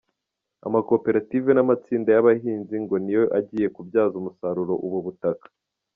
Amakoperative 0.67 1.49
n’amatsinda 1.53 2.09
y’abahinzi 2.11 2.75
ngo 2.83 2.95
ni 3.03 3.11
yo 3.17 3.23
agiye 3.37 3.67
kubyaza 3.75 4.13
umusaruro 4.21 4.73
ubu 4.85 4.99
butaka. 5.05 5.47